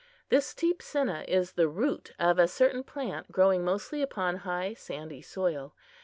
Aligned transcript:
This 0.29 0.55
teepsinna 0.55 1.25
is 1.27 1.51
the 1.51 1.67
root 1.69 2.11
of 2.17 2.39
a 2.39 2.47
certain 2.47 2.83
plant 2.83 3.31
growing 3.31 3.63
mostly 3.63 4.01
upon 4.01 4.37
high 4.37 4.73
sandy 4.73 5.21
soil. 5.21 5.75